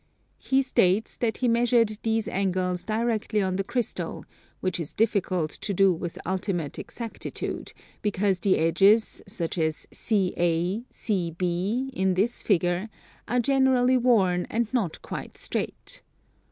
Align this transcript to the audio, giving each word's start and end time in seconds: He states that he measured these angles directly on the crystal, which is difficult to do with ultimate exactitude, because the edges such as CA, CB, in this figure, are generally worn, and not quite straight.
He 0.39 0.63
states 0.63 1.15
that 1.17 1.37
he 1.37 1.47
measured 1.47 1.99
these 2.01 2.27
angles 2.27 2.83
directly 2.83 3.39
on 3.39 3.57
the 3.57 3.63
crystal, 3.63 4.25
which 4.59 4.79
is 4.79 4.95
difficult 4.95 5.51
to 5.51 5.75
do 5.75 5.93
with 5.93 6.17
ultimate 6.25 6.79
exactitude, 6.79 7.71
because 8.01 8.39
the 8.39 8.57
edges 8.57 9.21
such 9.27 9.59
as 9.59 9.85
CA, 9.93 10.83
CB, 10.89 11.91
in 11.91 12.15
this 12.15 12.41
figure, 12.41 12.89
are 13.27 13.39
generally 13.39 13.95
worn, 13.95 14.47
and 14.49 14.73
not 14.73 14.99
quite 15.03 15.37
straight. 15.37 16.01